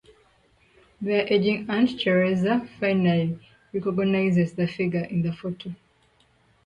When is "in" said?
5.05-5.21